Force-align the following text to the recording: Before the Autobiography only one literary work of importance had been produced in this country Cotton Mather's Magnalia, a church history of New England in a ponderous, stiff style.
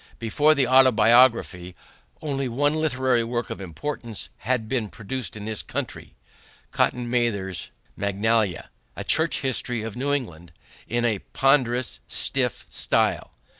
Before 0.17 0.55
the 0.55 0.65
Autobiography 0.65 1.75
only 2.23 2.49
one 2.49 2.73
literary 2.73 3.23
work 3.23 3.51
of 3.51 3.61
importance 3.61 4.29
had 4.37 4.67
been 4.67 4.89
produced 4.89 5.37
in 5.37 5.45
this 5.45 5.61
country 5.61 6.15
Cotton 6.71 7.07
Mather's 7.07 7.69
Magnalia, 7.95 8.71
a 8.95 9.03
church 9.03 9.41
history 9.41 9.83
of 9.83 9.95
New 9.95 10.11
England 10.11 10.53
in 10.87 11.05
a 11.05 11.19
ponderous, 11.19 11.99
stiff 12.07 12.65
style. 12.67 13.33